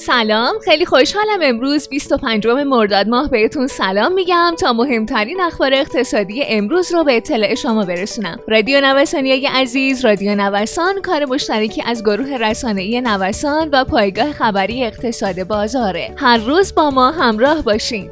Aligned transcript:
سلام 0.00 0.58
خیلی 0.64 0.86
خوشحالم 0.86 1.38
امروز 1.42 1.88
25 1.88 2.46
مرداد 2.46 3.08
ماه 3.08 3.30
بهتون 3.30 3.66
سلام 3.66 4.12
میگم 4.12 4.54
تا 4.60 4.72
مهمترین 4.72 5.40
اخبار 5.40 5.74
اقتصادی 5.74 6.42
امروز 6.42 6.92
رو 6.92 7.04
به 7.04 7.16
اطلاع 7.16 7.54
شما 7.54 7.84
برسونم. 7.84 8.40
رادیو 8.48 8.80
نوسانی 8.80 9.46
عزیز 9.46 10.04
رادیو 10.04 10.34
نوسان 10.34 11.00
کار 11.02 11.24
مشترکی 11.24 11.82
از 11.86 12.02
گروه 12.02 12.36
رسانه‌ای 12.36 13.00
نوسان 13.00 13.68
و 13.72 13.84
پایگاه 13.84 14.32
خبری 14.32 14.84
اقتصاد 14.84 15.44
بازاره. 15.44 16.14
هر 16.16 16.36
روز 16.36 16.74
با 16.74 16.90
ما 16.90 17.10
همراه 17.10 17.62
باشین. 17.62 18.10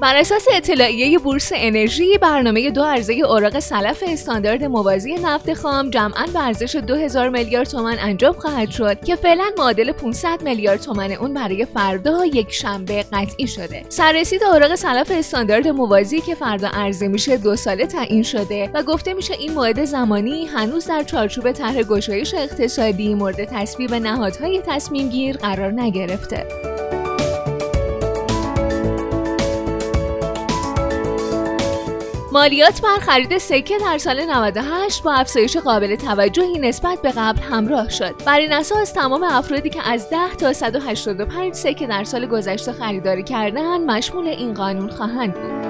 بر 0.00 0.16
اساس 0.16 0.46
اطلاعیه 0.52 1.18
بورس 1.18 1.52
انرژی 1.54 2.18
برنامه 2.18 2.70
دو 2.70 2.84
عرضه 2.84 3.12
اوراق 3.12 3.58
سلف 3.58 4.04
استاندارد 4.06 4.64
موازی 4.64 5.14
نفت 5.14 5.54
خام 5.54 5.90
جمعا 5.90 6.26
به 6.32 6.44
ارزش 6.44 6.76
2000 6.76 7.28
میلیارد 7.28 7.66
تومان 7.66 7.96
انجام 7.98 8.32
خواهد 8.32 8.70
شد 8.70 9.04
که 9.04 9.16
فعلا 9.16 9.44
معادل 9.58 9.92
500 9.92 10.42
میلیارد 10.42 10.80
تومان 10.80 11.12
اون 11.12 11.34
برای 11.34 11.64
فردا 11.74 12.26
یک 12.26 12.52
شنبه 12.52 13.04
قطعی 13.12 13.46
شده. 13.46 13.82
سررسید 13.88 14.44
اوراق 14.44 14.74
سلف 14.74 15.10
استاندارد 15.10 15.68
موازی 15.68 16.20
که 16.20 16.34
فردا 16.34 16.68
عرضه 16.72 17.08
میشه 17.08 17.36
دو 17.36 17.56
ساله 17.56 17.86
تعیین 17.86 18.22
شده 18.22 18.70
و 18.74 18.82
گفته 18.82 19.14
میشه 19.14 19.34
این 19.34 19.52
موعد 19.52 19.84
زمانی 19.84 20.46
هنوز 20.46 20.86
در 20.86 21.02
چارچوب 21.02 21.52
طرح 21.52 21.82
گشایش 21.82 22.34
اقتصادی 22.34 23.14
مورد 23.14 23.44
تصویب 23.44 23.94
نهادهای 23.94 24.62
تصمیم 24.66 25.08
گیر 25.08 25.36
قرار 25.36 25.72
نگرفته. 25.72 26.46
مالیات 32.32 32.80
بر 32.82 32.98
خرید 33.00 33.38
سکه 33.38 33.78
در 33.78 33.98
سال 33.98 34.24
98 34.24 35.02
با 35.02 35.12
افزایش 35.12 35.56
قابل 35.56 35.96
توجهی 35.96 36.58
نسبت 36.58 37.02
به 37.02 37.10
قبل 37.16 37.40
همراه 37.40 37.88
شد. 37.88 38.14
بر 38.26 38.38
این 38.38 38.52
اساس 38.52 38.92
تمام 38.92 39.24
افرادی 39.24 39.70
که 39.70 39.88
از 39.88 40.10
10 40.10 40.16
تا 40.38 40.52
185 40.52 41.54
سکه 41.54 41.86
در 41.86 42.04
سال 42.04 42.26
گذشته 42.26 42.72
خریداری 42.72 43.22
کردند 43.22 43.90
مشمول 43.90 44.26
این 44.26 44.54
قانون 44.54 44.90
خواهند 44.90 45.34
بود. 45.34 45.69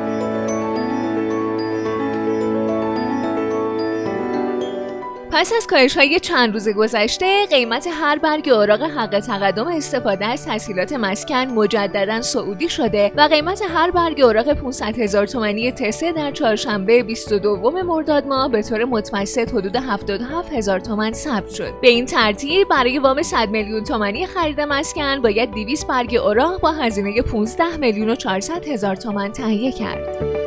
پس 5.33 5.53
از 5.57 5.67
کاهش 5.67 5.97
های 5.97 6.21
چند 6.21 6.53
روز 6.53 6.69
گذشته 6.69 7.47
قیمت 7.47 7.87
هر 7.87 8.19
برگ 8.19 8.49
اوراق 8.49 8.83
حق 8.83 9.21
تقدم 9.21 9.67
استفاده 9.67 10.27
از 10.27 10.47
تسهیلات 10.47 10.93
مسکن 10.93 11.47
مجددا 11.47 12.23
سعودی 12.23 12.69
شده 12.69 13.13
و 13.17 13.21
قیمت 13.21 13.63
هر 13.75 13.91
برگ 13.91 14.21
اوراق 14.21 14.53
500 14.53 14.99
هزار 14.99 15.27
تومانی 15.27 15.73
تسه 15.73 16.13
در 16.13 16.31
چهارشنبه 16.31 17.03
22 17.03 17.71
مرداد 17.71 18.27
ماه 18.27 18.51
به 18.51 18.63
طور 18.63 18.85
متوسط 18.85 19.49
حدود 19.55 19.77
77 19.77 20.53
هزار 20.53 20.81
تومن 20.81 21.13
ثبت 21.13 21.51
شد. 21.51 21.73
به 21.83 21.89
این 21.89 22.07
ترتیب 22.07 22.69
برای 22.69 22.99
وام 22.99 23.23
100 23.23 23.49
میلیون 23.49 23.85
تومانی 23.85 24.27
خرید 24.27 24.61
مسکن 24.61 25.23
باید 25.23 25.51
200 25.51 25.87
برگ 25.87 26.15
اوراق 26.15 26.61
با 26.61 26.73
هزینه 26.73 27.23
15 27.23 27.77
میلیون 27.77 28.11
و 28.11 28.15
400 28.15 28.69
هزار 28.69 28.97
تومن 28.97 29.33
تهیه 29.33 29.73
کرد. 29.73 30.40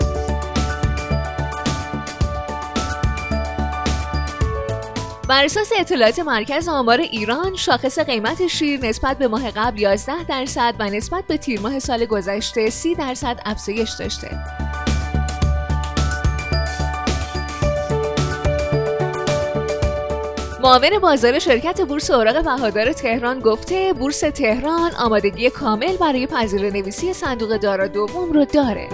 بر 5.30 5.44
اساس 5.44 5.72
اطلاعات 5.80 6.20
مرکز 6.20 6.68
آمار 6.68 7.00
ایران 7.00 7.56
شاخص 7.56 8.00
قیمت 8.00 8.48
شیر 8.48 8.86
نسبت 8.86 9.18
به 9.18 9.28
ماه 9.28 9.52
قبل 9.52 9.80
11 9.80 10.24
درصد 10.24 10.76
و 10.80 10.90
نسبت 10.90 11.24
به 11.28 11.38
تیر 11.38 11.60
ماه 11.60 11.80
سال 11.80 12.06
گذشته 12.06 12.70
30 12.70 12.96
درصد 12.96 13.40
افزایش 13.46 13.92
داشته. 13.92 14.40
معاون 20.64 21.00
بازار 21.00 21.40
شرکت 21.40 21.82
بورس 21.82 22.12
اوراق 22.12 22.44
بهادار 22.44 22.94
تهران 22.94 23.40
گفته 23.40 23.94
بورس 23.94 24.20
تهران 24.20 24.92
آمادگی 24.96 25.50
کامل 25.50 25.98
برای 25.98 26.28
پذیر 26.28 26.70
نویسی 26.70 27.14
صندوق 27.14 27.58
دارا 27.58 27.88
دوم 27.88 28.32
رو 28.32 28.46
داره. 28.46 28.90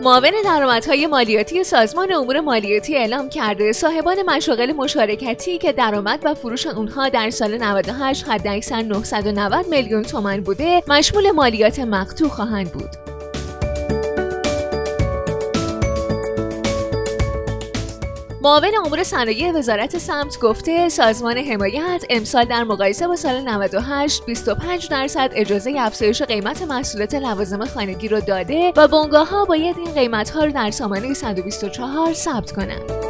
معاون 0.00 0.30
درآمدهای 0.44 1.06
مالیاتی 1.06 1.64
سازمان 1.64 2.12
امور 2.12 2.40
مالیاتی 2.40 2.96
اعلام 2.96 3.28
کرده 3.28 3.72
صاحبان 3.72 4.16
مشاغل 4.22 4.72
مشارکتی 4.72 5.58
که 5.58 5.72
درآمد 5.72 6.20
و 6.24 6.34
فروش 6.34 6.66
اونها 6.66 7.08
در 7.08 7.30
سال 7.30 7.58
98 7.58 8.28
حداکثر 8.28 8.82
990 8.82 9.66
میلیون 9.68 10.02
تومان 10.02 10.40
بوده 10.40 10.82
مشمول 10.88 11.30
مالیات 11.30 11.78
مقطوع 11.78 12.28
خواهند 12.28 12.72
بود. 12.72 13.07
معاون 18.42 18.70
امور 18.86 19.02
صنایع 19.02 19.52
وزارت 19.52 19.98
سمت 19.98 20.38
گفته 20.38 20.88
سازمان 20.88 21.38
حمایت 21.38 22.04
امسال 22.10 22.44
در 22.44 22.64
مقایسه 22.64 23.08
با 23.08 23.16
سال 23.16 23.40
98 23.40 24.26
25 24.26 24.88
درصد 24.88 25.30
اجازه 25.34 25.74
افزایش 25.78 26.22
قیمت 26.22 26.62
محصولات 26.62 27.14
لوازم 27.14 27.64
خانگی 27.64 28.08
رو 28.08 28.20
داده 28.20 28.72
و 28.76 28.88
بنگاه 28.88 29.28
ها 29.28 29.44
باید 29.44 29.78
این 29.78 29.94
قیمت 29.94 30.30
ها 30.30 30.44
رو 30.44 30.52
در 30.52 30.70
سامانه 30.70 31.14
124 31.14 32.12
ثبت 32.12 32.52
کنند. 32.52 33.07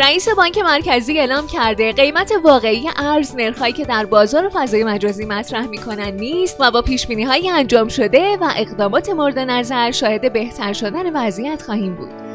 رئیس 0.00 0.28
بانک 0.28 0.58
مرکزی 0.58 1.18
اعلام 1.18 1.46
کرده 1.46 1.92
قیمت 1.92 2.32
واقعی 2.44 2.88
ارز 2.96 3.34
نرخهایی 3.36 3.72
که 3.72 3.84
در 3.84 4.06
بازار 4.06 4.48
فضای 4.48 4.84
مجازی 4.84 5.24
مطرح 5.24 5.66
می‌کنن 5.66 6.10
نیست 6.10 6.56
و 6.60 6.70
با 6.70 6.82
پیش 6.82 7.06
های 7.06 7.50
انجام 7.50 7.88
شده 7.88 8.36
و 8.36 8.50
اقدامات 8.56 9.08
مورد 9.10 9.38
نظر 9.38 9.90
شاهد 9.90 10.32
بهتر 10.32 10.72
شدن 10.72 11.26
وضعیت 11.26 11.62
خواهیم 11.62 11.94
بود. 11.94 12.27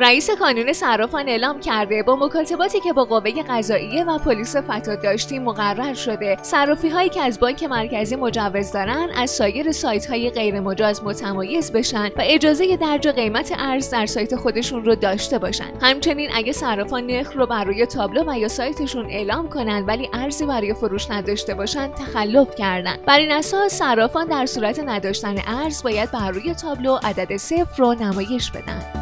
رئیس 0.00 0.30
کانون 0.30 0.72
صرافان 0.72 1.28
اعلام 1.28 1.60
کرده 1.60 2.02
با 2.02 2.16
مکاتباتی 2.16 2.80
که 2.80 2.92
با 2.92 3.04
قوه 3.04 3.42
قضاییه 3.48 4.04
و 4.04 4.18
پلیس 4.18 4.56
فتاد 4.56 5.02
داشتیم 5.02 5.42
مقرر 5.42 5.94
شده. 5.94 6.36
صرافی 6.42 6.88
هایی 6.88 7.08
که 7.08 7.22
از 7.22 7.40
بانک 7.40 7.64
مرکزی 7.64 8.16
مجوز 8.16 8.72
دارن 8.72 9.08
از 9.16 9.30
سایر 9.30 9.72
سایت 9.72 10.06
های 10.06 10.30
غیر 10.30 10.60
مجاز 10.60 11.04
متمایز 11.04 11.72
بشن 11.72 12.06
و 12.06 12.20
اجازه 12.20 12.76
درج 12.76 13.08
قیمت 13.08 13.52
ارز 13.58 13.90
در 13.90 14.06
سایت 14.06 14.36
خودشون 14.36 14.84
رو 14.84 14.94
داشته 14.94 15.38
باشن. 15.38 15.72
همچنین 15.82 16.30
اگه 16.34 16.52
صرافان 16.52 17.06
نرخ 17.06 17.32
رو 17.36 17.46
بر 17.46 17.64
روی 17.64 17.86
تابلو 17.86 18.24
و 18.26 18.38
یا 18.38 18.48
سایتشون 18.48 19.06
اعلام 19.10 19.48
کنند 19.48 19.88
ولی 19.88 20.10
ارزی 20.12 20.46
برای 20.46 20.74
فروش 20.74 21.10
نداشته 21.10 21.54
باشن 21.54 21.88
تخلف 21.92 22.54
کردن. 22.54 22.96
بر 23.06 23.18
این 23.18 23.32
اساس 23.32 23.74
صرافان 23.74 24.26
در 24.26 24.46
صورت 24.46 24.80
نداشتن 24.86 25.34
ارز 25.46 25.82
باید 25.82 26.10
بر 26.10 26.30
روی 26.30 26.54
تابلو 26.54 26.98
عدد 27.02 27.36
صفر 27.36 27.76
رو 27.78 27.94
نمایش 27.94 28.50
بدن. 28.50 28.99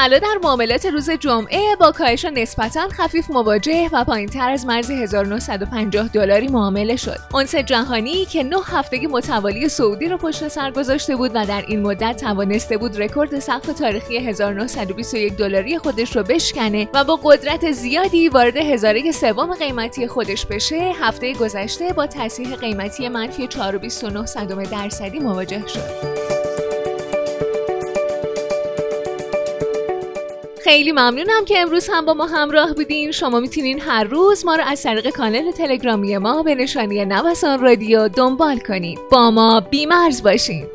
طلا 0.00 0.18
در 0.18 0.38
معاملات 0.42 0.86
روز 0.86 1.10
جمعه 1.10 1.76
با 1.80 1.92
کاهش 1.92 2.24
نسبتا 2.24 2.88
خفیف 2.88 3.30
مواجه 3.30 3.88
و 3.92 4.04
پایینتر 4.04 4.50
از 4.50 4.66
مرز 4.66 4.90
1950 4.90 6.08
دلاری 6.08 6.48
معامله 6.48 6.96
شد. 6.96 7.16
اونس 7.34 7.54
جهانی 7.54 8.24
که 8.24 8.42
نه 8.42 8.56
هفته 8.66 9.06
متوالی 9.06 9.68
سعودی 9.68 10.08
رو 10.08 10.16
پشت 10.16 10.48
سر 10.48 10.70
گذاشته 10.70 11.16
بود 11.16 11.30
و 11.34 11.46
در 11.46 11.64
این 11.68 11.82
مدت 11.82 12.20
توانسته 12.20 12.76
بود 12.76 13.02
رکورد 13.02 13.38
سقف 13.38 13.66
تاریخی 13.66 14.18
1921 14.18 15.36
دلاری 15.36 15.78
خودش 15.78 16.16
رو 16.16 16.22
بشکنه 16.22 16.88
و 16.94 17.04
با 17.04 17.20
قدرت 17.22 17.70
زیادی 17.70 18.28
وارد 18.28 18.56
هزاره 18.56 19.12
سوم 19.12 19.54
قیمتی 19.54 20.06
خودش 20.06 20.46
بشه، 20.46 20.92
هفته 21.00 21.34
گذشته 21.34 21.92
با 21.92 22.06
تصحیح 22.06 22.54
قیمتی 22.54 23.08
منفی 23.08 23.48
4.29 23.48 24.70
درصدی 24.70 25.18
مواجه 25.18 25.66
شد. 25.66 26.39
خیلی 30.70 30.92
ممنونم 30.92 31.44
که 31.46 31.58
امروز 31.58 31.90
هم 31.92 32.06
با 32.06 32.14
ما 32.14 32.26
همراه 32.26 32.74
بودین. 32.74 33.12
شما 33.12 33.40
می‌تونین 33.40 33.80
هر 33.80 34.04
روز 34.04 34.44
ما 34.44 34.56
رو 34.56 34.64
از 34.66 34.82
طریق 34.82 35.10
کانال 35.10 35.50
تلگرامی 35.50 36.18
ما 36.18 36.42
به 36.42 36.54
نشانی 36.54 37.04
نوسان 37.04 37.60
رادیو 37.60 38.08
دنبال 38.08 38.58
کنید 38.58 38.98
با 39.10 39.30
ما 39.30 39.60
بیمرز 39.60 40.22
باشین. 40.22 40.66